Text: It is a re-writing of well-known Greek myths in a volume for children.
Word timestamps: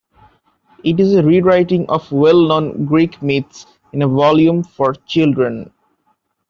It 0.83 0.99
is 0.99 1.13
a 1.13 1.21
re-writing 1.21 1.85
of 1.87 2.11
well-known 2.11 2.85
Greek 2.85 3.21
myths 3.21 3.67
in 3.93 4.01
a 4.01 4.07
volume 4.07 4.63
for 4.63 4.95
children. 5.05 5.71